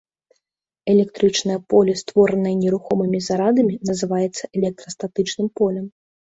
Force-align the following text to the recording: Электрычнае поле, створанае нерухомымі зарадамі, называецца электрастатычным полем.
Электрычнае 0.93 1.57
поле, 1.73 1.93
створанае 2.03 2.55
нерухомымі 2.63 3.19
зарадамі, 3.29 3.79
называецца 3.93 4.43
электрастатычным 4.59 5.47
полем. 5.63 5.85